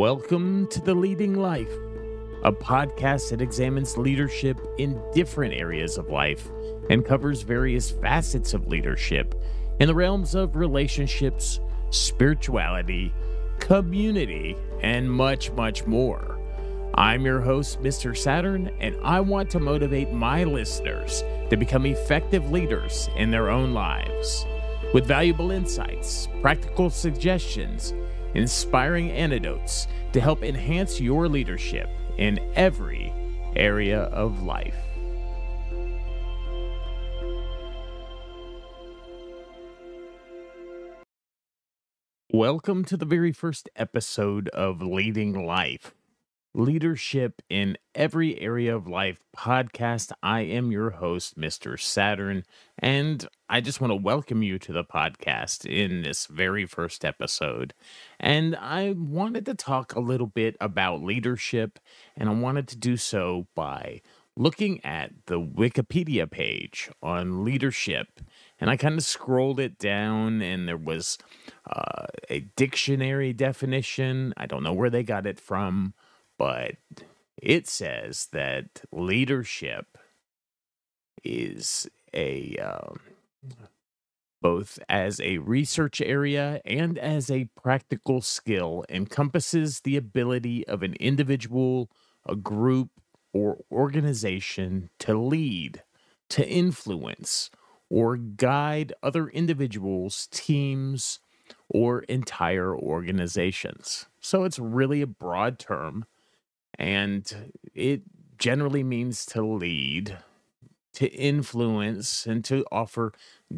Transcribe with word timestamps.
Welcome 0.00 0.66
to 0.68 0.80
The 0.80 0.94
Leading 0.94 1.34
Life, 1.34 1.70
a 2.42 2.50
podcast 2.50 3.28
that 3.28 3.42
examines 3.42 3.98
leadership 3.98 4.56
in 4.78 4.98
different 5.12 5.52
areas 5.52 5.98
of 5.98 6.08
life 6.08 6.48
and 6.88 7.04
covers 7.04 7.42
various 7.42 7.90
facets 7.90 8.54
of 8.54 8.66
leadership 8.66 9.34
in 9.78 9.88
the 9.88 9.94
realms 9.94 10.34
of 10.34 10.56
relationships, 10.56 11.60
spirituality, 11.90 13.12
community, 13.58 14.56
and 14.80 15.12
much, 15.12 15.52
much 15.52 15.86
more. 15.86 16.38
I'm 16.94 17.26
your 17.26 17.42
host, 17.42 17.82
Mr. 17.82 18.16
Saturn, 18.16 18.70
and 18.80 18.96
I 19.02 19.20
want 19.20 19.50
to 19.50 19.60
motivate 19.60 20.14
my 20.14 20.44
listeners 20.44 21.22
to 21.50 21.58
become 21.58 21.84
effective 21.84 22.50
leaders 22.50 23.10
in 23.16 23.30
their 23.30 23.50
own 23.50 23.74
lives. 23.74 24.46
With 24.94 25.04
valuable 25.04 25.50
insights, 25.50 26.26
practical 26.40 26.88
suggestions, 26.88 27.92
inspiring 28.34 29.10
anecdotes 29.10 29.88
to 30.12 30.20
help 30.20 30.42
enhance 30.42 31.00
your 31.00 31.28
leadership 31.28 31.88
in 32.18 32.38
every 32.54 33.12
area 33.56 34.02
of 34.02 34.42
life. 34.42 34.76
Welcome 42.32 42.84
to 42.84 42.96
the 42.96 43.04
very 43.04 43.32
first 43.32 43.68
episode 43.74 44.48
of 44.50 44.80
Leading 44.80 45.44
Life. 45.44 45.92
Leadership 46.52 47.42
in 47.48 47.78
Every 47.94 48.40
Area 48.40 48.74
of 48.74 48.88
Life 48.88 49.20
podcast. 49.36 50.10
I 50.20 50.40
am 50.40 50.72
your 50.72 50.90
host, 50.90 51.38
Mr. 51.38 51.80
Saturn, 51.80 52.42
and 52.76 53.24
I 53.48 53.60
just 53.60 53.80
want 53.80 53.92
to 53.92 53.96
welcome 53.96 54.42
you 54.42 54.58
to 54.58 54.72
the 54.72 54.82
podcast 54.82 55.64
in 55.64 56.02
this 56.02 56.26
very 56.26 56.66
first 56.66 57.04
episode. 57.04 57.72
And 58.18 58.56
I 58.56 58.96
wanted 58.98 59.46
to 59.46 59.54
talk 59.54 59.94
a 59.94 60.00
little 60.00 60.26
bit 60.26 60.56
about 60.60 61.04
leadership, 61.04 61.78
and 62.16 62.28
I 62.28 62.32
wanted 62.32 62.66
to 62.68 62.76
do 62.76 62.96
so 62.96 63.46
by 63.54 64.00
looking 64.36 64.84
at 64.84 65.12
the 65.26 65.40
Wikipedia 65.40 66.28
page 66.28 66.90
on 67.00 67.44
leadership. 67.44 68.08
And 68.58 68.68
I 68.68 68.76
kind 68.76 68.98
of 68.98 69.04
scrolled 69.04 69.60
it 69.60 69.78
down, 69.78 70.42
and 70.42 70.66
there 70.66 70.76
was 70.76 71.16
uh, 71.70 72.06
a 72.28 72.40
dictionary 72.56 73.32
definition. 73.32 74.34
I 74.36 74.46
don't 74.46 74.64
know 74.64 74.72
where 74.72 74.90
they 74.90 75.04
got 75.04 75.28
it 75.28 75.38
from 75.38 75.94
but 76.40 76.76
it 77.36 77.68
says 77.68 78.28
that 78.32 78.64
leadership 78.90 79.98
is 81.22 81.86
a 82.14 82.56
um, 82.56 82.98
both 84.40 84.78
as 84.88 85.20
a 85.20 85.36
research 85.36 86.00
area 86.00 86.62
and 86.64 86.96
as 86.96 87.30
a 87.30 87.50
practical 87.62 88.22
skill 88.22 88.86
encompasses 88.88 89.80
the 89.80 89.98
ability 89.98 90.66
of 90.66 90.82
an 90.82 90.94
individual 90.94 91.90
a 92.26 92.34
group 92.34 92.88
or 93.34 93.58
organization 93.70 94.88
to 94.98 95.18
lead 95.18 95.82
to 96.30 96.48
influence 96.48 97.50
or 97.90 98.16
guide 98.16 98.94
other 99.02 99.28
individuals 99.28 100.26
teams 100.30 101.18
or 101.68 102.00
entire 102.04 102.74
organizations. 102.74 104.06
So 104.20 104.44
it's 104.44 104.58
really 104.58 105.02
a 105.02 105.06
broad 105.06 105.58
term 105.58 106.06
and 106.80 107.52
it 107.74 108.00
generally 108.38 108.82
means 108.82 109.26
to 109.26 109.42
lead, 109.42 110.16
to 110.94 111.06
influence, 111.12 112.26
and 112.26 112.42
to 112.46 112.64
offer 112.72 113.12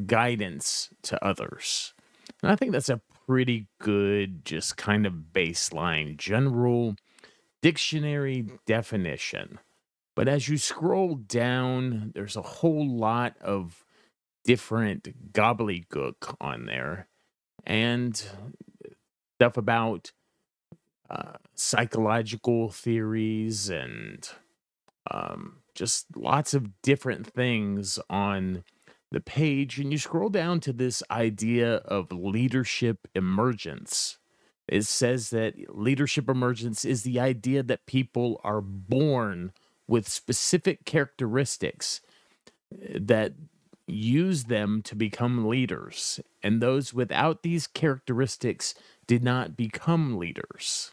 guidance 0.07 0.91
to 1.03 1.25
others. 1.25 1.95
And 2.43 2.51
I 2.51 2.57
think 2.57 2.73
that's 2.73 2.89
a 2.89 3.01
pretty 3.27 3.69
good, 3.81 4.45
just 4.45 4.77
kind 4.77 5.07
of 5.07 5.15
baseline, 5.33 6.17
general 6.17 6.97
dictionary 7.63 8.49
definition. 8.67 9.61
But 10.17 10.27
as 10.27 10.49
you 10.49 10.59
scroll 10.59 11.15
down, 11.15 12.11
there's 12.15 12.37
a 12.37 12.43
whole 12.43 12.87
lot 12.87 13.37
of 13.41 13.85
different 14.45 15.33
gobbledygook 15.33 16.35
on 16.41 16.67
there 16.67 17.07
and 17.65 18.21
stuff 19.39 19.57
about 19.57 20.11
psychological 21.55 22.71
theories 22.71 23.69
and 23.69 24.29
um, 25.11 25.59
just 25.75 26.07
lots 26.17 26.55
of 26.55 26.83
different 26.83 27.27
things 27.27 27.99
on 28.11 28.65
the 29.11 29.21
page. 29.21 29.79
And 29.79 29.93
you 29.93 29.99
scroll 29.99 30.29
down 30.29 30.61
to 30.61 30.73
this 30.73 31.03
idea 31.11 31.77
of 31.77 32.13
leadership 32.13 33.09
emergence. 33.15 34.19
It 34.69 34.85
says 34.85 35.31
that 35.31 35.55
leadership 35.69 36.29
emergence 36.29 36.85
is 36.85 37.03
the 37.03 37.21
idea 37.21 37.63
that 37.63 37.87
people 37.87 38.41
are 38.45 38.61
born 38.61 39.53
with 39.87 40.09
specific 40.09 40.85
characteristics 40.85 42.01
eh, 42.73 42.99
that 43.01 43.35
use 43.87 44.45
them 44.45 44.81
to 44.83 44.95
become 44.95 45.47
leaders, 45.47 46.21
and 46.43 46.63
those 46.63 46.95
without 46.95 47.43
these 47.43 47.67
characteristics 47.67 48.75
did 49.07 49.23
not 49.23 49.57
become 49.57 50.17
leaders. 50.17 50.93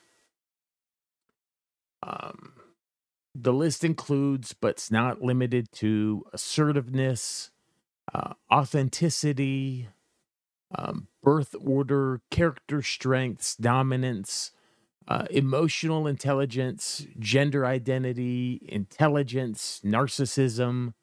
Um, 2.04 2.54
the 3.36 3.54
list 3.54 3.84
includes, 3.84 4.54
but 4.54 4.70
it's 4.72 4.92
not 4.92 5.22
limited 5.22 5.72
to, 5.74 6.26
assertiveness, 6.34 7.52
uh, 8.14 8.34
authenticity, 8.52 9.88
um, 10.76 11.08
birth 11.24 11.56
order, 11.59 12.22
character 12.32 12.82
strengths, 12.82 13.56
dominance, 13.56 14.52
uh, 15.08 15.26
emotional 15.32 16.06
intelligence, 16.06 17.06
gender 17.18 17.66
identity, 17.66 18.62
intelligence, 18.68 19.82
narcissism, 19.84 20.94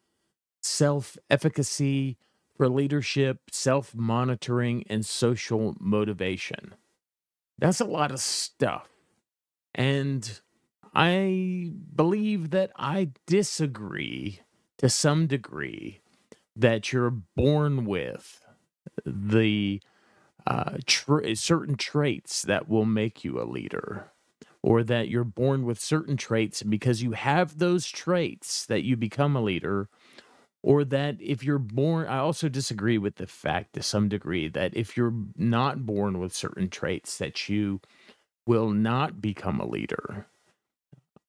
self 0.61 1.17
efficacy 1.29 2.17
for 2.55 2.69
leadership, 2.69 3.39
self 3.51 3.93
monitoring, 3.93 4.83
and 4.89 5.05
social 5.05 5.75
motivation. 5.79 6.73
That's 7.59 7.81
a 7.81 7.85
lot 7.85 8.11
of 8.11 8.19
stuff. 8.19 8.87
And 9.75 10.39
I 10.93 11.71
believe 11.95 12.51
that 12.51 12.71
I 12.75 13.11
disagree 13.25 14.41
to 14.77 14.89
some 14.89 15.27
degree 15.27 16.01
that 16.55 16.91
you're 16.91 17.11
born 17.11 17.85
with 17.85 18.43
the 19.05 19.81
uh, 20.45 20.77
tra- 20.85 21.35
certain 21.35 21.75
traits 21.75 22.41
that 22.43 22.69
will 22.69 22.85
make 22.85 23.23
you 23.23 23.39
a 23.41 23.45
leader, 23.45 24.11
or 24.63 24.83
that 24.83 25.09
you're 25.09 25.23
born 25.23 25.65
with 25.65 25.79
certain 25.79 26.17
traits, 26.17 26.63
because 26.63 27.03
you 27.03 27.11
have 27.11 27.59
those 27.59 27.87
traits, 27.87 28.65
that 28.65 28.83
you 28.83 28.95
become 28.95 29.35
a 29.35 29.41
leader, 29.41 29.89
or 30.63 30.83
that 30.83 31.17
if 31.21 31.43
you're 31.43 31.59
born, 31.59 32.07
I 32.07 32.17
also 32.19 32.49
disagree 32.49 32.97
with 32.97 33.15
the 33.15 33.27
fact 33.27 33.73
to 33.73 33.83
some 33.83 34.09
degree 34.09 34.47
that 34.49 34.75
if 34.75 34.97
you're 34.97 35.13
not 35.35 35.85
born 35.85 36.19
with 36.19 36.33
certain 36.33 36.69
traits, 36.69 37.17
that 37.17 37.47
you 37.49 37.81
will 38.45 38.71
not 38.71 39.21
become 39.21 39.59
a 39.59 39.67
leader. 39.67 40.27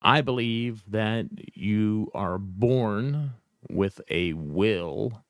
I 0.02 0.20
believe 0.20 0.84
that 0.88 1.26
you 1.54 2.10
are 2.14 2.38
born 2.38 3.32
with 3.70 4.00
a 4.10 4.32
will. 4.34 5.24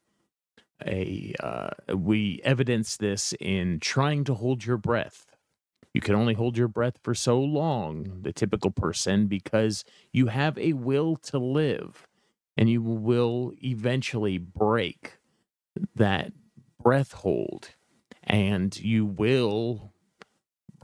A 0.86 1.34
uh, 1.40 1.70
we 1.96 2.40
evidence 2.44 2.96
this 2.96 3.34
in 3.40 3.80
trying 3.80 4.24
to 4.24 4.34
hold 4.34 4.64
your 4.64 4.76
breath. 4.78 5.26
You 5.94 6.00
can 6.00 6.14
only 6.14 6.34
hold 6.34 6.56
your 6.58 6.68
breath 6.68 6.98
for 7.02 7.14
so 7.14 7.40
long, 7.40 8.20
the 8.22 8.32
typical 8.32 8.70
person, 8.70 9.26
because 9.28 9.84
you 10.12 10.26
have 10.28 10.58
a 10.58 10.74
will 10.74 11.16
to 11.16 11.38
live, 11.38 12.06
and 12.56 12.70
you 12.70 12.82
will 12.82 13.52
eventually 13.64 14.38
break 14.38 15.18
that 15.96 16.32
breath 16.82 17.12
hold, 17.12 17.70
and 18.24 18.78
you 18.80 19.06
will 19.06 19.92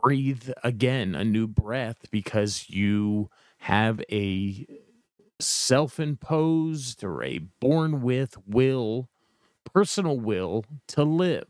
breathe 0.03 0.51
again 0.63 1.15
a 1.15 1.25
new 1.25 1.47
breath 1.47 2.07
because 2.11 2.69
you 2.69 3.31
have 3.65 3.99
a 4.13 4.67
self 5.41 5.99
imposed 5.99 7.03
or 7.03 7.23
a 7.23 7.39
born 7.61 8.03
with 8.03 8.37
will, 8.47 9.09
personal 9.65 10.21
will 10.21 10.67
to 10.87 11.03
live. 11.03 11.47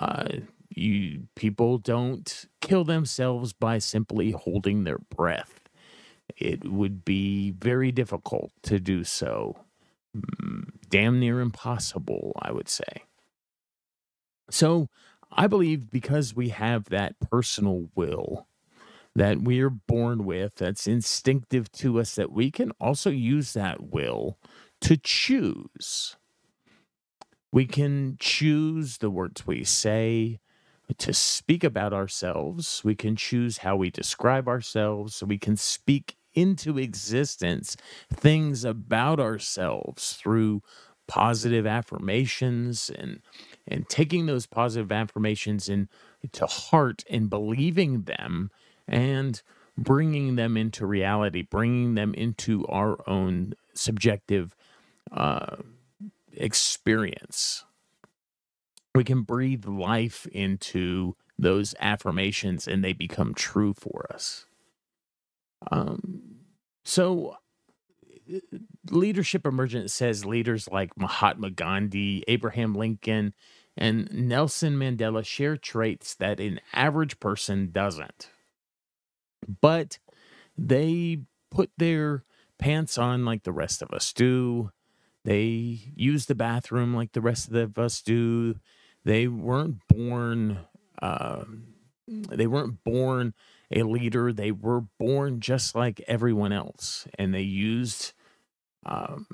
Uh, 0.00 0.26
you 0.68 1.28
people 1.36 1.78
don't 1.78 2.46
kill 2.60 2.82
themselves 2.82 3.52
by 3.52 3.78
simply 3.78 4.32
holding 4.32 4.82
their 4.82 4.98
breath. 4.98 5.60
It 6.36 6.68
would 6.68 7.04
be 7.04 7.52
very 7.52 7.92
difficult 7.92 8.50
to 8.64 8.80
do 8.80 9.04
so. 9.04 9.56
Mm, 10.16 10.70
damn 10.88 11.20
near 11.20 11.40
impossible, 11.40 12.32
I 12.42 12.50
would 12.50 12.68
say. 12.68 13.04
So, 14.50 14.88
I 15.30 15.46
believe 15.46 15.88
because 15.88 16.34
we 16.34 16.48
have 16.48 16.86
that 16.86 17.14
personal 17.20 17.90
will, 17.94 18.48
that 19.16 19.42
we 19.42 19.60
are 19.62 19.70
born 19.70 20.26
with, 20.26 20.56
that's 20.56 20.88
instinctive 20.88 21.72
to 21.74 22.00
us, 22.00 22.16
that 22.16 22.32
we 22.32 22.52
can 22.52 22.72
also 22.80 23.10
use 23.10 23.54
that 23.54 23.92
will 23.92 24.38
to 24.82 24.96
choose. 24.98 26.16
We 27.52 27.66
can 27.66 28.16
choose 28.20 28.98
the 28.98 29.10
words 29.10 29.46
we 29.46 29.64
say. 29.64 30.32
to 30.98 31.14
speak 31.14 31.64
about 31.64 31.92
ourselves. 31.94 32.82
We 32.84 32.94
can 32.94 33.16
choose 33.16 33.58
how 33.60 33.76
we 33.76 33.90
describe 33.90 34.48
ourselves. 34.48 35.22
We 35.24 35.38
can 35.38 35.56
speak 35.56 36.16
into 36.34 36.78
existence 36.78 37.76
things 38.12 38.64
about 38.64 39.20
ourselves 39.20 40.14
through 40.14 40.62
positive 41.08 41.66
affirmations 41.66 42.90
and 42.90 43.20
and 43.68 43.88
taking 43.88 44.26
those 44.26 44.46
positive 44.46 44.92
affirmations 44.92 45.68
in 45.68 45.88
to 46.32 46.46
heart 46.46 47.04
and 47.10 47.30
believing 47.30 48.04
them 48.04 48.50
and 48.88 49.42
bringing 49.78 50.36
them 50.36 50.56
into 50.56 50.86
reality, 50.86 51.42
bringing 51.42 51.94
them 51.94 52.14
into 52.14 52.66
our 52.66 52.98
own 53.08 53.54
subjective 53.74 54.56
uh, 55.12 55.56
experience. 56.32 57.64
We 58.94 59.04
can 59.04 59.22
breathe 59.22 59.66
life 59.66 60.26
into 60.32 61.16
those 61.38 61.74
affirmations 61.80 62.66
and 62.66 62.82
they 62.82 62.94
become 62.94 63.34
true 63.34 63.74
for 63.74 64.06
us. 64.10 64.46
Um, 65.70 66.22
so, 66.84 67.36
Leadership 68.90 69.46
Emergent 69.46 69.90
says 69.90 70.24
leaders 70.24 70.68
like 70.70 70.96
Mahatma 70.96 71.50
Gandhi, 71.50 72.24
Abraham 72.26 72.74
Lincoln, 72.74 73.34
and 73.76 74.10
Nelson 74.12 74.76
Mandela 74.76 75.24
share 75.24 75.56
traits 75.56 76.14
that 76.14 76.40
an 76.40 76.60
average 76.72 77.20
person 77.20 77.70
doesn't. 77.70 78.30
But 79.60 79.98
they 80.56 81.20
put 81.50 81.70
their 81.76 82.24
pants 82.58 82.98
on 82.98 83.24
like 83.24 83.42
the 83.42 83.52
rest 83.52 83.82
of 83.82 83.90
us 83.92 84.12
do. 84.12 84.70
They 85.24 85.80
use 85.96 86.26
the 86.26 86.34
bathroom 86.34 86.94
like 86.94 87.12
the 87.12 87.20
rest 87.20 87.50
of 87.50 87.78
us 87.78 88.00
do. 88.00 88.56
They 89.04 89.26
weren't 89.26 89.86
born. 89.88 90.60
Uh, 91.00 91.44
they 92.06 92.46
weren't 92.46 92.82
born 92.84 93.34
a 93.70 93.82
leader. 93.82 94.32
They 94.32 94.52
were 94.52 94.80
born 94.80 95.40
just 95.40 95.74
like 95.74 96.00
everyone 96.06 96.52
else, 96.52 97.06
and 97.18 97.34
they 97.34 97.42
used. 97.42 98.12
Um, 98.84 99.26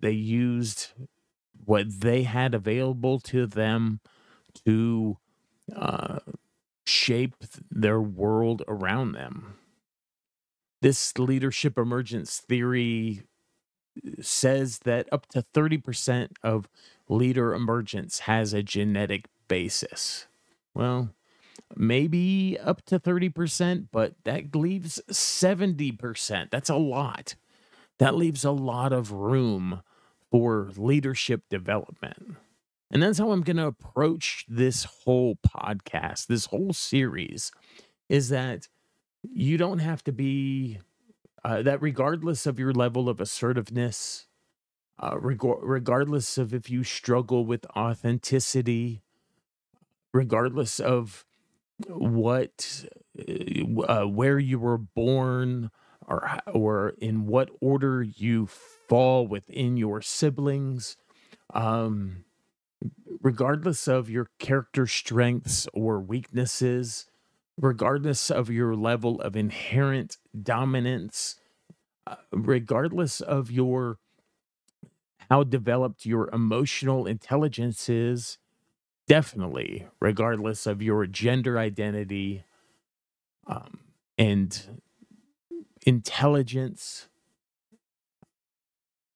they 0.00 0.10
used 0.10 0.88
what 1.64 2.00
they 2.00 2.24
had 2.24 2.54
available 2.54 3.20
to 3.20 3.46
them 3.46 4.00
to 4.66 5.16
uh, 5.74 6.18
shape 6.84 7.34
their 7.70 8.00
world 8.00 8.62
around 8.68 9.12
them. 9.12 9.56
This 10.82 11.16
leadership 11.18 11.78
emergence 11.78 12.38
theory 12.38 13.22
uh, 14.06 14.10
says 14.20 14.80
that 14.80 15.08
up 15.10 15.26
to 15.28 15.42
30% 15.54 16.30
of 16.42 16.68
leader 17.08 17.54
emergence 17.54 18.20
has 18.20 18.52
a 18.52 18.62
genetic 18.62 19.26
basis. 19.48 20.26
Well, 20.74 21.10
maybe 21.74 22.58
up 22.62 22.84
to 22.86 22.98
30%, 22.98 23.88
but 23.92 24.14
that 24.24 24.54
leaves 24.54 25.00
70%. 25.10 26.50
That's 26.50 26.70
a 26.70 26.76
lot. 26.76 27.34
That 27.98 28.14
leaves 28.16 28.44
a 28.44 28.50
lot 28.50 28.92
of 28.92 29.12
room 29.12 29.82
for 30.30 30.70
leadership 30.76 31.42
development. 31.48 32.36
And 32.94 33.02
that's 33.02 33.18
how 33.18 33.32
I'm 33.32 33.42
going 33.42 33.56
to 33.56 33.66
approach 33.66 34.44
this 34.48 34.84
whole 34.84 35.36
podcast, 35.44 36.28
this 36.28 36.46
whole 36.46 36.72
series 36.72 37.50
is 38.08 38.28
that 38.28 38.68
you 39.24 39.56
don't 39.56 39.80
have 39.80 40.04
to 40.04 40.12
be 40.12 40.78
uh, 41.44 41.62
that 41.62 41.82
regardless 41.82 42.46
of 42.46 42.60
your 42.60 42.72
level 42.72 43.08
of 43.08 43.20
assertiveness, 43.20 44.28
uh, 45.02 45.18
reg- 45.18 45.42
regardless 45.42 46.38
of 46.38 46.54
if 46.54 46.70
you 46.70 46.84
struggle 46.84 47.44
with 47.44 47.66
authenticity, 47.76 49.02
regardless 50.12 50.78
of 50.78 51.24
what, 51.88 52.84
uh, 53.18 53.82
uh 53.82 54.04
where 54.06 54.38
you 54.38 54.60
were 54.60 54.78
born, 54.78 55.70
or 56.06 56.38
or 56.46 56.94
in 56.98 57.26
what 57.26 57.50
order 57.60 58.02
you 58.02 58.46
fall 58.46 59.26
within 59.26 59.76
your 59.76 60.00
siblings, 60.00 60.96
um, 61.52 62.24
regardless 63.24 63.88
of 63.88 64.10
your 64.10 64.28
character 64.38 64.86
strengths 64.86 65.66
or 65.72 65.98
weaknesses, 65.98 67.06
regardless 67.58 68.30
of 68.30 68.50
your 68.50 68.76
level 68.76 69.18
of 69.22 69.34
inherent 69.34 70.18
dominance, 70.40 71.36
uh, 72.06 72.16
regardless 72.30 73.22
of 73.22 73.50
your 73.50 73.98
how 75.30 75.42
developed 75.42 76.04
your 76.04 76.28
emotional 76.34 77.06
intelligence 77.06 77.88
is, 77.88 78.36
definitely, 79.08 79.86
regardless 79.98 80.66
of 80.66 80.82
your 80.82 81.06
gender 81.06 81.58
identity 81.58 82.44
um, 83.46 83.80
and 84.18 84.82
intelligence, 85.86 87.08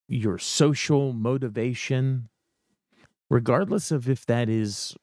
your 0.06 0.38
social 0.38 1.12
motivation, 1.12 2.30
regardless 3.30 3.90
of 3.90 4.08
if 4.08 4.26
that 4.26 4.48
is 4.48 4.96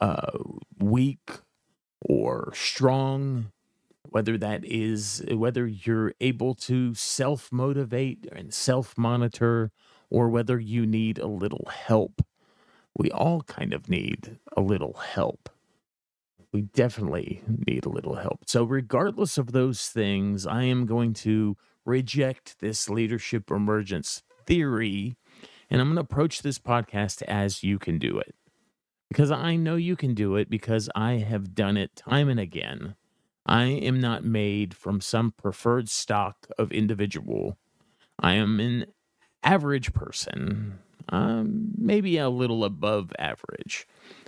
uh, 0.00 0.38
weak 0.78 1.30
or 2.00 2.52
strong, 2.54 3.52
whether 4.08 4.36
that 4.38 4.64
is 4.64 5.24
whether 5.30 5.66
you're 5.66 6.12
able 6.20 6.54
to 6.54 6.94
self 6.94 7.50
motivate 7.52 8.26
and 8.32 8.52
self 8.52 8.96
monitor, 8.98 9.70
or 10.10 10.28
whether 10.28 10.58
you 10.58 10.86
need 10.86 11.18
a 11.18 11.26
little 11.26 11.68
help. 11.70 12.22
We 12.94 13.10
all 13.10 13.42
kind 13.42 13.72
of 13.72 13.88
need 13.88 14.38
a 14.54 14.60
little 14.60 14.94
help. 14.94 15.48
We 16.52 16.62
definitely 16.62 17.42
need 17.66 17.86
a 17.86 17.90
little 17.90 18.16
help. 18.16 18.40
So, 18.46 18.64
regardless 18.64 19.38
of 19.38 19.52
those 19.52 19.88
things, 19.88 20.46
I 20.46 20.64
am 20.64 20.84
going 20.84 21.14
to 21.14 21.56
reject 21.86 22.60
this 22.60 22.90
leadership 22.90 23.50
emergence 23.50 24.22
theory 24.46 25.16
and 25.72 25.80
I'm 25.80 25.88
going 25.88 25.96
to 25.96 26.02
approach 26.02 26.42
this 26.42 26.58
podcast 26.58 27.22
as 27.22 27.64
you 27.64 27.78
can 27.78 27.98
do 27.98 28.18
it. 28.18 28.34
Because 29.08 29.30
I 29.30 29.56
know 29.56 29.76
you 29.76 29.96
can 29.96 30.12
do 30.12 30.36
it 30.36 30.50
because 30.50 30.90
I 30.94 31.12
have 31.12 31.54
done 31.54 31.78
it 31.78 31.96
time 31.96 32.28
and 32.28 32.38
again. 32.38 32.94
I 33.46 33.64
am 33.64 33.98
not 33.98 34.22
made 34.22 34.74
from 34.74 35.00
some 35.00 35.32
preferred 35.32 35.88
stock 35.88 36.46
of 36.58 36.72
individual. 36.72 37.56
I 38.20 38.34
am 38.34 38.60
an 38.60 38.84
average 39.42 39.94
person, 39.94 40.78
um, 41.08 41.72
maybe 41.78 42.18
a 42.18 42.28
little 42.28 42.64
above 42.64 43.10
average. 43.18 43.86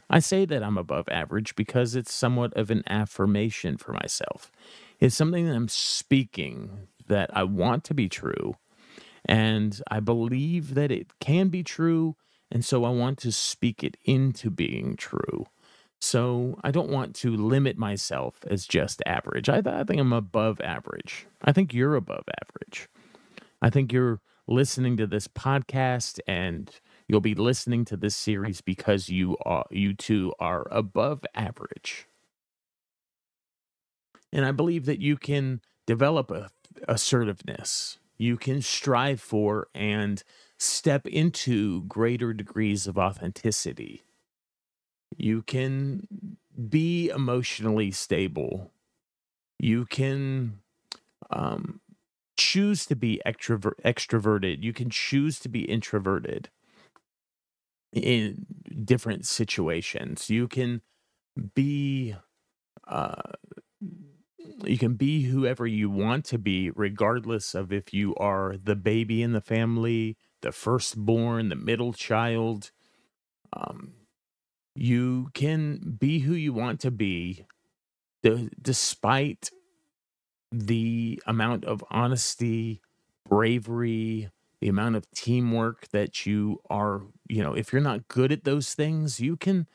I 0.09 0.21
say 0.21 0.47
that 0.47 0.63
I'm 0.63 0.79
above 0.79 1.09
average 1.11 1.55
because 1.57 1.95
it's 1.95 2.13
somewhat 2.13 2.55
of 2.55 2.71
an 2.71 2.85
affirmation 2.87 3.77
for 3.77 3.93
myself. 3.93 4.51
It's 4.99 5.15
something 5.15 5.47
that 5.47 5.55
I'm 5.55 5.69
speaking 5.69 6.89
that 7.07 7.37
I 7.37 7.45
want 7.45 7.85
to 7.85 7.95
be 7.95 8.09
true 8.09 8.57
and 9.25 9.81
I 9.91 10.01
believe 10.01 10.75
that 10.75 10.91
it 10.91 11.09
can 11.21 11.49
be 11.49 11.63
true. 11.63 12.17
And 12.51 12.65
so 12.65 12.85
I 12.85 12.91
want 12.91 13.19
to 13.21 13.33
speak 13.33 13.83
it 13.83 13.97
into 14.05 14.51
being 14.51 14.97
true. 14.97 15.47
So 16.01 16.59
I 16.63 16.71
don't 16.71 16.91
want 16.91 17.15
to 17.17 17.35
limit 17.35 17.79
myself 17.79 18.45
as 18.49 18.67
just 18.67 19.03
average. 19.07 19.49
I, 19.49 19.63
I 19.65 19.85
think 19.85 20.01
I'm 20.01 20.13
above 20.13 20.61
average. 20.61 21.27
I 21.43 21.53
think 21.53 21.73
you're 21.73 21.97
above 21.97 22.25
average. 22.43 22.89
I 23.63 23.71
think 23.71 23.93
you're 23.93 24.21
listening 24.47 24.99
to 24.99 25.07
this 25.07 25.27
podcast 25.27 26.21
and 26.27 26.71
you'll 27.09 27.21
be 27.21 27.35
listening 27.35 27.87
to 27.87 27.97
this 27.97 28.15
series 28.15 28.61
because 28.61 29.09
you 29.09 29.39
are 29.47 29.65
you 29.71 29.95
too 29.95 30.35
are 30.39 30.67
above 30.71 31.25
average. 31.35 32.07
And 34.31 34.45
I 34.45 34.53
believe 34.53 34.85
that 34.85 35.01
you 35.01 35.17
can 35.17 35.63
develop 35.87 36.31
a 36.31 36.51
assertiveness 36.89 37.99
you 38.17 38.37
can 38.37 38.63
strive 38.63 39.21
for 39.21 39.69
and 39.75 40.23
step 40.59 41.07
into 41.07 41.83
greater 41.85 42.33
degrees 42.33 42.87
of 42.87 42.97
authenticity. 42.97 44.05
You 45.17 45.43
can 45.43 46.37
be 46.69 47.11
emotionally 47.11 47.91
stable. 47.91 48.71
You 49.59 49.87
can 49.87 50.61
um, 51.31 51.81
choose 52.37 52.87
to 52.87 52.97
be 52.97 53.21
extrovert, 53.27 53.81
extroverted. 53.85 54.63
You 54.63 54.73
can 54.73 54.91
choose 54.91 55.39
to 55.41 55.49
be 55.49 55.63
introverted 55.63 56.51
in 57.93 58.47
different 58.85 59.25
situations. 59.27 60.31
You 60.31 60.49
can 60.49 60.83
be 61.55 62.15
uh, 62.87 63.33
you 64.65 64.79
can 64.79 64.95
be 64.95 65.23
whoever 65.23 65.67
you 65.67 65.91
want 65.91 66.25
to 66.27 66.39
be, 66.39 66.71
regardless 66.71 67.55
of 67.55 67.73
if 67.73 67.95
you 67.95 68.15
are 68.17 68.57
the 68.63 68.77
baby 68.77 69.23
in 69.23 69.33
the 69.33 69.41
family, 69.41 70.17
the 70.43 70.53
firstborn, 70.53 71.49
the 71.49 71.57
middle 71.57 71.93
child. 71.93 72.71
Um, 73.53 73.95
you 74.75 75.31
can 75.35 75.97
be 75.99 76.21
who 76.21 76.35
you 76.35 76.53
want 76.53 76.81
to 76.81 76.91
be, 76.91 77.47
despite 78.61 79.51
the 80.51 81.23
amount 81.27 81.65
of 81.65 81.85
honesty, 81.91 82.81
bravery, 83.29 84.31
the 84.61 84.69
amount 84.69 84.97
of 84.97 85.11
teamwork 85.11 85.89
that 85.89 86.27
you 86.27 86.61
are, 86.71 87.03
you 87.29 87.43
know, 87.43 87.55
if 87.55 87.73
you're 87.73 87.83
not 87.83 88.09
good 88.09 88.33
at 88.33 88.45
those 88.45 88.75
things, 88.75 89.21
you 89.21 89.37
can 89.37 89.67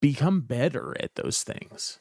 become 0.00 0.40
better 0.42 0.96
at 1.00 1.14
those 1.16 1.42
things. 1.42 1.98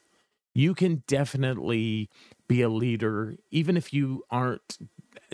You 0.57 0.73
can 0.73 1.03
definitely 1.05 2.09
be 2.47 2.63
a 2.63 2.69
leader 2.69 3.35
even 3.51 3.77
if 3.77 3.93
you 3.93 4.23
aren't 4.31 4.79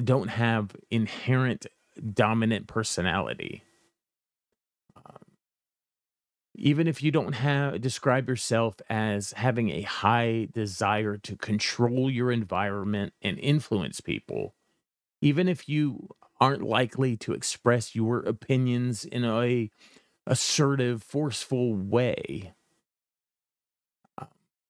don't 0.04 0.28
have 0.28 0.76
inherent 0.92 1.66
dominant 2.14 2.68
personality. 2.68 3.64
Um, 4.98 5.24
even 6.56 6.90
if 6.90 7.02
you 7.02 7.10
don't 7.10 7.36
have 7.36 7.80
describe 7.80 8.28
yourself 8.28 8.76
as 8.90 9.32
having 9.32 9.70
a 9.70 9.84
high 9.84 10.50
desire 10.52 11.16
to 11.20 11.38
control 11.38 12.10
your 12.10 12.30
environment 12.30 13.14
and 13.22 13.40
influence 13.40 14.02
people, 14.02 14.56
even 15.22 15.48
if 15.48 15.70
you 15.70 16.10
aren't 16.42 16.64
likely 16.64 17.16
to 17.16 17.32
express 17.32 17.96
your 17.96 18.20
opinions 18.20 19.06
in 19.06 19.24
a 19.24 19.72
assertive, 20.28 21.02
forceful 21.02 21.74
way, 21.74 22.52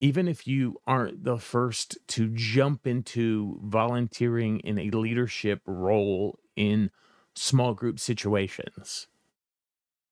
even 0.04 0.28
if 0.28 0.46
you 0.46 0.78
aren't 0.86 1.24
the 1.24 1.38
first 1.38 1.96
to 2.06 2.28
jump 2.28 2.86
into 2.86 3.58
volunteering 3.64 4.60
in 4.60 4.78
a 4.78 4.90
leadership 4.90 5.62
role 5.64 6.38
in 6.56 6.90
small 7.34 7.72
group 7.72 7.98
situations. 7.98 9.06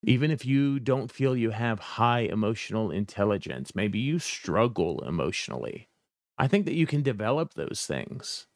Even 0.03 0.31
if 0.31 0.47
you 0.47 0.81
don't 0.81 1.13
feel 1.13 1.37
you 1.37 1.51
have 1.51 1.79
high 1.79 2.21
emotional 2.21 2.91
intelligence, 2.91 3.75
maybe 3.75 3.99
you 3.99 4.19
struggle 4.19 5.05
emotionally. 5.07 5.91
I 6.39 6.49
think 6.49 6.65
that 6.65 6.75
you 6.75 6.87
can 6.87 7.03
develop 7.03 7.53
those 7.53 7.85
things. 7.87 8.47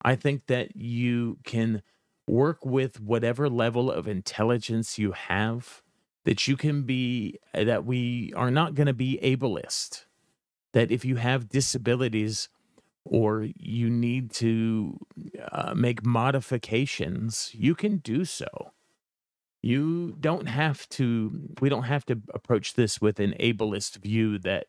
I 0.00 0.14
think 0.14 0.46
that 0.46 0.76
you 0.76 1.38
can 1.42 1.82
work 2.28 2.64
with 2.64 3.00
whatever 3.00 3.48
level 3.48 3.90
of 3.90 4.06
intelligence 4.06 4.96
you 4.96 5.10
have, 5.10 5.82
that 6.22 6.46
you 6.46 6.56
can 6.56 6.82
be, 6.82 7.40
that 7.52 7.84
we 7.84 8.32
are 8.36 8.52
not 8.52 8.76
going 8.76 8.86
to 8.86 8.94
be 8.94 9.18
ableist. 9.24 10.04
That 10.72 10.90
if 10.90 11.04
you 11.04 11.16
have 11.16 11.48
disabilities, 11.48 12.48
or 13.04 13.46
you 13.56 13.88
need 13.88 14.30
to 14.30 14.98
uh, 15.52 15.74
make 15.74 16.04
modifications, 16.04 17.50
you 17.54 17.74
can 17.74 17.98
do 17.98 18.24
so. 18.24 18.72
You 19.62 20.16
don't 20.20 20.46
have 20.46 20.88
to, 20.90 21.48
we 21.60 21.68
don't 21.68 21.84
have 21.84 22.04
to 22.06 22.20
approach 22.34 22.74
this 22.74 23.00
with 23.00 23.18
an 23.18 23.34
ableist 23.40 23.96
view 23.96 24.38
that 24.40 24.66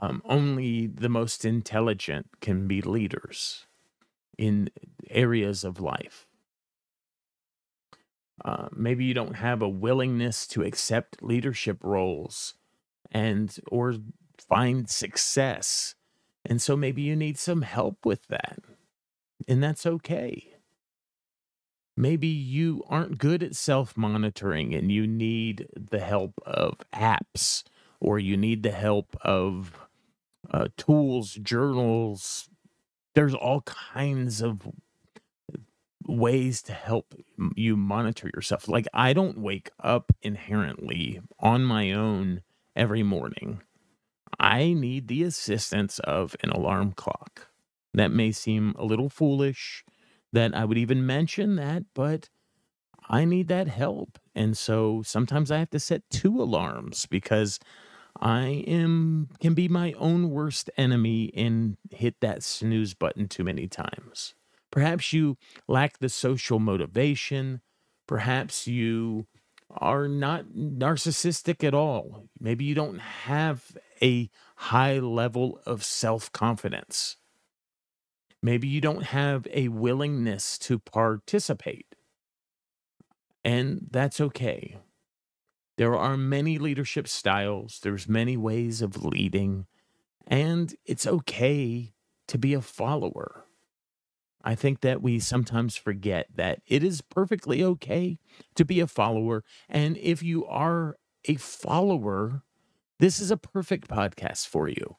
um, 0.00 0.22
only 0.24 0.86
the 0.86 1.08
most 1.08 1.44
intelligent 1.44 2.26
can 2.40 2.66
be 2.66 2.82
leaders 2.82 3.66
in 4.36 4.70
areas 5.08 5.64
of 5.64 5.80
life. 5.80 6.26
Uh, 8.44 8.68
maybe 8.72 9.04
you 9.04 9.14
don't 9.14 9.36
have 9.36 9.62
a 9.62 9.68
willingness 9.68 10.46
to 10.46 10.62
accept 10.62 11.22
leadership 11.22 11.78
roles 11.82 12.54
and 13.10 13.56
or 13.68 13.94
find 14.48 14.88
success 14.88 15.94
and 16.48 16.62
so 16.62 16.76
maybe 16.76 17.02
you 17.02 17.14
need 17.14 17.38
some 17.38 17.62
help 17.62 18.06
with 18.06 18.26
that. 18.28 18.58
And 19.46 19.62
that's 19.62 19.86
okay. 19.86 20.54
Maybe 21.96 22.28
you 22.28 22.84
aren't 22.88 23.18
good 23.18 23.42
at 23.42 23.54
self 23.54 23.96
monitoring 23.96 24.74
and 24.74 24.90
you 24.90 25.06
need 25.06 25.68
the 25.76 26.00
help 26.00 26.40
of 26.46 26.78
apps 26.94 27.64
or 28.00 28.18
you 28.18 28.36
need 28.36 28.62
the 28.62 28.70
help 28.70 29.16
of 29.22 29.78
uh, 30.50 30.68
tools, 30.76 31.34
journals. 31.34 32.48
There's 33.14 33.34
all 33.34 33.62
kinds 33.62 34.40
of 34.40 34.68
ways 36.06 36.62
to 36.62 36.72
help 36.72 37.14
you 37.54 37.76
monitor 37.76 38.30
yourself. 38.32 38.68
Like, 38.68 38.86
I 38.94 39.12
don't 39.12 39.38
wake 39.38 39.70
up 39.80 40.12
inherently 40.22 41.20
on 41.40 41.64
my 41.64 41.92
own 41.92 42.42
every 42.76 43.02
morning. 43.02 43.60
I 44.38 44.72
need 44.72 45.08
the 45.08 45.22
assistance 45.24 45.98
of 46.00 46.36
an 46.42 46.50
alarm 46.50 46.92
clock. 46.92 47.48
That 47.94 48.12
may 48.12 48.32
seem 48.32 48.74
a 48.78 48.84
little 48.84 49.08
foolish 49.08 49.84
that 50.32 50.54
I 50.54 50.64
would 50.64 50.78
even 50.78 51.06
mention 51.06 51.56
that, 51.56 51.84
but 51.94 52.28
I 53.08 53.24
need 53.24 53.48
that 53.48 53.68
help. 53.68 54.18
And 54.34 54.56
so 54.56 55.02
sometimes 55.04 55.50
I 55.50 55.58
have 55.58 55.70
to 55.70 55.80
set 55.80 56.08
two 56.10 56.40
alarms 56.40 57.06
because 57.06 57.58
I 58.20 58.64
am 58.66 59.28
can 59.40 59.54
be 59.54 59.68
my 59.68 59.92
own 59.94 60.30
worst 60.30 60.70
enemy 60.76 61.32
and 61.34 61.76
hit 61.90 62.16
that 62.20 62.42
snooze 62.42 62.94
button 62.94 63.28
too 63.28 63.44
many 63.44 63.68
times. 63.68 64.34
Perhaps 64.70 65.12
you 65.12 65.36
lack 65.66 65.98
the 65.98 66.08
social 66.08 66.58
motivation. 66.58 67.60
Perhaps 68.06 68.66
you 68.66 69.26
are 69.70 70.08
not 70.08 70.46
narcissistic 70.46 71.64
at 71.64 71.74
all. 71.74 72.28
Maybe 72.40 72.64
you 72.64 72.74
don't 72.74 72.98
have 72.98 73.76
a 74.02 74.30
high 74.56 74.98
level 74.98 75.60
of 75.66 75.84
self 75.84 76.32
confidence. 76.32 77.16
Maybe 78.42 78.68
you 78.68 78.80
don't 78.80 79.04
have 79.04 79.46
a 79.52 79.68
willingness 79.68 80.58
to 80.58 80.78
participate. 80.78 81.86
And 83.44 83.88
that's 83.90 84.20
okay. 84.20 84.78
There 85.76 85.96
are 85.96 86.16
many 86.16 86.58
leadership 86.58 87.06
styles, 87.06 87.80
there's 87.82 88.08
many 88.08 88.36
ways 88.36 88.82
of 88.82 89.04
leading, 89.04 89.66
and 90.26 90.74
it's 90.84 91.06
okay 91.06 91.94
to 92.26 92.38
be 92.38 92.52
a 92.52 92.60
follower. 92.60 93.44
I 94.42 94.54
think 94.54 94.80
that 94.80 95.02
we 95.02 95.18
sometimes 95.20 95.76
forget 95.76 96.26
that 96.34 96.62
it 96.66 96.82
is 96.82 97.00
perfectly 97.00 97.62
okay 97.62 98.18
to 98.54 98.64
be 98.64 98.80
a 98.80 98.86
follower. 98.86 99.44
And 99.68 99.96
if 99.98 100.22
you 100.22 100.46
are 100.46 100.96
a 101.24 101.36
follower, 101.36 102.42
this 102.98 103.20
is 103.20 103.30
a 103.30 103.36
perfect 103.36 103.88
podcast 103.88 104.46
for 104.46 104.68
you 104.68 104.96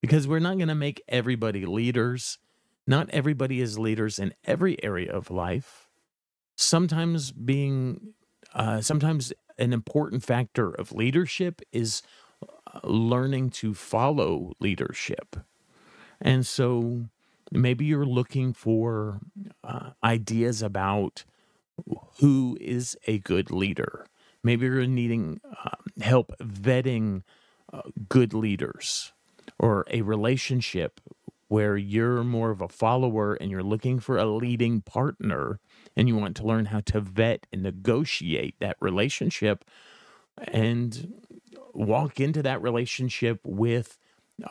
because 0.00 0.26
we're 0.26 0.38
not 0.38 0.56
going 0.56 0.68
to 0.68 0.74
make 0.74 1.02
everybody 1.08 1.66
leaders. 1.66 2.38
Not 2.86 3.10
everybody 3.10 3.60
is 3.60 3.78
leaders 3.78 4.18
in 4.18 4.34
every 4.44 4.82
area 4.82 5.12
of 5.12 5.30
life. 5.30 5.88
Sometimes 6.56 7.30
being, 7.30 8.14
uh, 8.54 8.80
sometimes 8.80 9.32
an 9.58 9.72
important 9.72 10.24
factor 10.24 10.70
of 10.70 10.92
leadership 10.92 11.60
is 11.72 12.02
uh, 12.42 12.80
learning 12.84 13.50
to 13.50 13.74
follow 13.74 14.52
leadership. 14.58 15.36
And 16.20 16.46
so 16.46 17.04
maybe 17.50 17.84
you're 17.84 18.06
looking 18.06 18.52
for 18.52 19.20
uh, 19.62 19.90
ideas 20.02 20.62
about 20.62 21.24
who 22.20 22.56
is 22.60 22.96
a 23.06 23.18
good 23.18 23.50
leader. 23.50 24.06
Maybe 24.42 24.66
you're 24.66 24.86
needing 24.86 25.40
uh, 25.64 25.76
help 26.00 26.32
vetting 26.40 27.22
good 28.08 28.34
leaders 28.34 29.12
or 29.58 29.84
a 29.90 30.02
relationship 30.02 31.00
where 31.48 31.76
you're 31.76 32.24
more 32.24 32.50
of 32.50 32.60
a 32.62 32.68
follower 32.68 33.34
and 33.34 33.50
you're 33.50 33.62
looking 33.62 34.00
for 34.00 34.16
a 34.16 34.24
leading 34.24 34.80
partner 34.80 35.60
and 35.96 36.08
you 36.08 36.16
want 36.16 36.34
to 36.36 36.44
learn 36.44 36.66
how 36.66 36.80
to 36.80 37.00
vet 37.00 37.46
and 37.52 37.62
negotiate 37.62 38.54
that 38.58 38.76
relationship 38.80 39.64
and 40.38 41.12
walk 41.74 42.20
into 42.20 42.42
that 42.42 42.62
relationship 42.62 43.38
with 43.44 43.98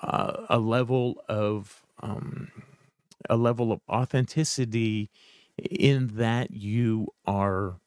uh, 0.03 0.45
a 0.49 0.59
level 0.59 1.23
of 1.27 1.83
um, 2.01 2.51
a 3.29 3.37
level 3.37 3.71
of 3.71 3.81
authenticity 3.89 5.09
in 5.57 6.07
that 6.15 6.51
you 6.51 7.07
are 7.25 7.77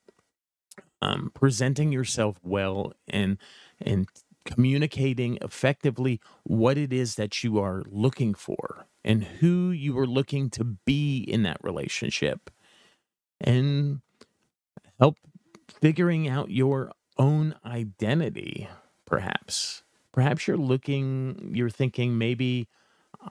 um, 1.02 1.30
presenting 1.34 1.92
yourself 1.92 2.38
well 2.42 2.92
and 3.08 3.38
and 3.80 4.08
communicating 4.44 5.38
effectively 5.42 6.20
what 6.44 6.78
it 6.78 6.92
is 6.92 7.16
that 7.16 7.44
you 7.44 7.58
are 7.58 7.82
looking 7.88 8.34
for 8.34 8.86
and 9.04 9.24
who 9.24 9.70
you 9.70 9.98
are 9.98 10.06
looking 10.06 10.50
to 10.50 10.64
be 10.64 11.18
in 11.18 11.42
that 11.44 11.58
relationship 11.62 12.50
and 13.40 14.00
help 14.98 15.18
figuring 15.80 16.28
out 16.28 16.50
your 16.50 16.92
own 17.18 17.54
identity 17.64 18.68
perhaps. 19.06 19.82
Perhaps 20.12 20.46
you're 20.48 20.56
looking 20.56 21.52
you're 21.54 21.70
thinking 21.70 22.18
maybe 22.18 22.68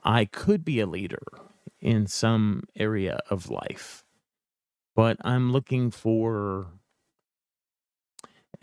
i 0.04 0.24
could 0.24 0.64
be 0.64 0.80
a 0.80 0.86
leader 0.86 1.22
in 1.80 2.06
some 2.06 2.62
area 2.76 3.18
of 3.30 3.50
life 3.50 4.04
but 4.96 5.16
i'm 5.22 5.52
looking 5.52 5.90
for 5.90 6.68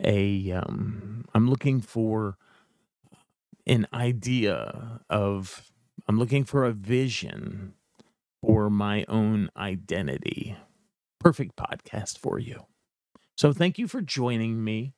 a 0.00 0.52
um 0.52 1.24
i'm 1.34 1.48
looking 1.48 1.80
for 1.80 2.36
an 3.66 3.86
idea 3.92 5.00
of 5.08 5.72
I'm 6.08 6.18
looking 6.18 6.44
for 6.44 6.64
a 6.64 6.72
vision 6.72 7.74
for 8.42 8.68
my 8.70 9.04
own 9.08 9.50
identity. 9.56 10.56
Perfect 11.20 11.56
podcast 11.56 12.18
for 12.18 12.38
you. 12.38 12.66
So 13.36 13.52
thank 13.52 13.78
you 13.78 13.86
for 13.86 14.00
joining 14.00 14.62
me. 14.64 14.94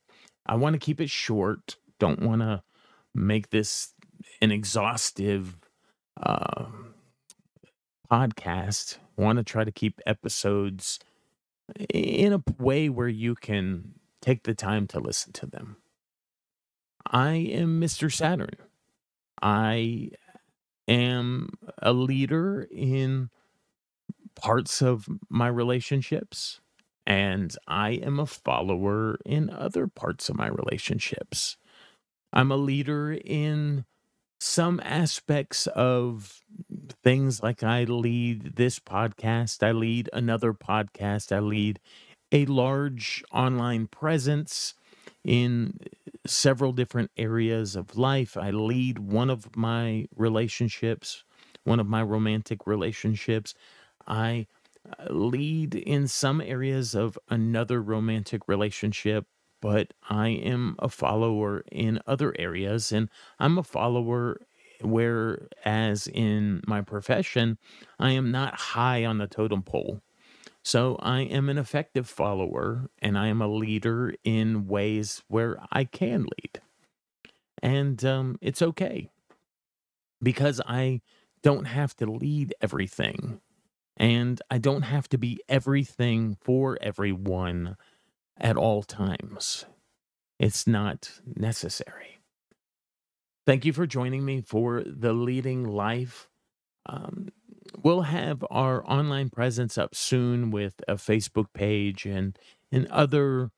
I 0.46 0.56
want 0.56 0.74
to 0.74 0.78
keep 0.78 1.00
it 1.00 1.10
short. 1.10 1.76
Don't 1.98 2.20
want 2.20 2.40
to 2.40 2.62
make 3.14 3.50
this 3.50 3.92
an 4.40 4.50
exhaustive 4.50 5.58
uh, 6.20 6.66
podcast. 8.10 8.98
Want 9.16 9.38
to 9.38 9.44
try 9.44 9.64
to 9.64 9.72
keep 9.72 10.00
episodes 10.06 10.98
in 11.90 12.32
a 12.32 12.42
way 12.58 12.88
where 12.88 13.08
you 13.08 13.34
can 13.34 13.94
take 14.25 14.45
the 14.45 14.54
time 14.54 14.87
to 14.87 14.99
listen 14.99 15.33
to 15.35 15.47
them. 15.47 15.76
I 17.07 17.33
am 17.35 17.78
Mr. 17.78 18.11
Saturn. 18.11 18.57
I 19.43 20.12
am 20.88 21.50
a 21.83 21.93
leader 21.93 22.66
in 22.71 23.28
parts 24.35 24.81
of 24.81 25.07
my 25.28 25.49
relationships, 25.49 26.61
and 27.07 27.54
I 27.69 27.90
am 27.90 28.19
a 28.19 28.25
follower 28.25 29.19
in 29.26 29.50
other 29.50 29.87
parts 29.87 30.31
of 30.31 30.37
my 30.37 30.49
relationships. 30.49 31.59
I'm 32.33 32.50
a 32.50 32.57
leader 32.57 33.12
in 33.12 33.85
some 34.40 34.81
aspects 34.83 35.66
of 35.66 36.43
things 37.02 37.43
like 37.43 37.62
I 37.62 37.85
lead 37.85 38.57
this 38.57 38.78
podcast, 38.78 39.62
I 39.62 39.73
lead 39.73 40.09
another 40.14 40.54
podcast, 40.54 41.31
I 41.31 41.40
lead 41.40 41.78
a 42.33 42.47
large 42.47 43.23
online 43.33 43.87
presence 43.87 44.75
in 45.25 45.78
several 46.26 46.73
different 46.73 47.11
areas 47.16 47.76
of 47.76 47.97
life. 47.97 48.37
I 48.37 48.50
lead 48.50 48.99
one 48.99 49.31
of 49.31 49.57
my 49.57 50.07
relationships, 50.16 51.25
one 51.64 51.81
of 51.81 51.87
my 51.87 52.02
romantic 52.02 52.66
relationships. 52.66 53.54
I 54.07 54.47
uh, 54.99 55.12
lead 55.12 55.75
in 55.75 56.09
some 56.09 56.40
areas 56.40 56.95
of 56.95 57.19
another 57.28 57.83
romantic 57.83 58.49
relationship, 58.49 59.26
but 59.61 59.95
I 60.11 60.28
am 60.28 60.76
a 60.78 60.88
follower 60.88 61.64
in 61.73 62.00
other 62.07 62.35
areas. 62.38 62.93
And 62.93 63.09
I'm 63.38 63.59
a 63.59 63.62
follower 63.62 64.40
whereas 64.83 66.07
in 66.09 66.62
my 66.66 66.83
profession, 66.83 67.59
I 67.99 68.11
am 68.11 68.31
not 68.31 68.54
high 68.54 69.04
on 69.04 69.19
the 69.19 69.26
totem 69.26 69.62
pole. 69.62 70.02
So 70.64 70.97
I 71.00 71.21
am 71.21 71.50
an 71.50 71.59
effective 71.59 72.09
follower 72.09 72.88
and 73.00 73.18
I 73.18 73.28
am 73.28 73.42
a 73.42 73.49
leader 73.49 74.14
in 74.25 74.66
ways 74.66 75.23
where 75.28 75.59
I 75.71 75.85
can 75.85 76.23
lead. 76.23 76.62
And 77.62 78.02
um, 78.04 78.38
it's 78.40 78.62
okay 78.62 79.11
because 80.23 80.62
I 80.66 81.02
don't 81.42 81.66
have 81.66 81.94
to 81.97 82.06
lead 82.06 82.54
everything 82.62 83.40
and 83.99 84.40
I 84.50 84.56
don't 84.56 84.83
have 84.83 85.06
to 85.11 85.18
be 85.18 85.38
everything 85.50 86.38
for 86.40 86.78
everyone 86.80 87.76
at 88.38 88.56
all 88.56 88.83
times. 88.83 89.66
It's 90.38 90.66
not 90.66 91.21
necessary. 91.26 92.18
Thank 93.47 93.66
you 93.66 93.75
for 93.75 93.87
joining 93.87 94.25
me 94.25 94.40
for 94.40 94.83
the 94.87 95.12
Leading 95.12 95.64
Life 95.64 96.28
um, 96.87 97.28
we'll 97.83 98.02
have 98.02 98.44
our 98.50 98.88
online 98.88 99.30
presence 99.30 99.78
up 99.78 99.94
soon 99.94 100.50
with 100.50 100.83
a 100.88 100.94
Facebook 100.94 101.47
page 101.52 102.06
and 102.06 102.38
and 102.73 102.87
other 102.88 103.50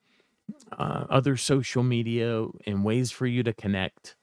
uh, 0.73 1.05
other 1.09 1.37
social 1.37 1.83
media 1.83 2.47
and 2.67 2.85
ways 2.85 3.11
for 3.11 3.27
you 3.27 3.43
to 3.43 3.53
connect. 3.53 4.17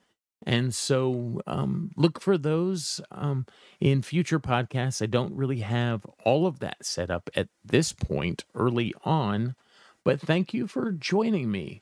And 0.46 0.76
so 0.76 1.42
um, 1.48 1.92
look 1.96 2.20
for 2.20 2.38
those 2.38 3.00
um, 3.12 3.46
in 3.80 4.02
future 4.02 4.40
podcasts. 4.40 5.02
I 5.02 5.06
don't 5.06 5.34
really 5.36 5.60
have 5.60 6.06
all 6.26 6.46
of 6.46 6.60
that 6.60 6.86
set 6.86 7.10
up 7.10 7.30
at 7.36 7.48
this 7.64 7.94
point 7.94 8.44
early 8.54 8.94
on, 9.06 9.56
but 10.04 10.20
thank 10.20 10.54
you 10.54 10.68
for 10.68 10.92
joining 10.92 11.50
me 11.50 11.82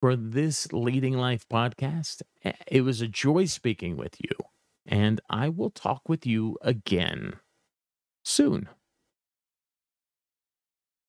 for 0.00 0.16
this 0.16 0.72
Leading 0.72 1.18
Life 1.18 1.46
podcast. 1.48 2.22
It 2.66 2.82
was 2.82 3.02
a 3.02 3.08
joy 3.08 3.44
speaking 3.44 3.98
with 3.98 4.16
you 4.18 4.49
and 4.90 5.22
I 5.30 5.48
will 5.48 5.70
talk 5.70 6.08
with 6.08 6.26
you 6.26 6.58
again 6.62 7.34
soon. 8.24 8.68